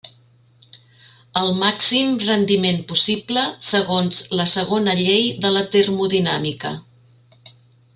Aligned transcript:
El 1.41 1.51
màxim 1.63 2.15
rendiment 2.23 2.81
possible 2.93 3.45
segons 3.69 4.25
la 4.41 4.49
segona 4.57 4.99
llei 5.05 5.25
de 5.45 5.57
la 5.59 5.67
termodinàmica. 5.79 6.77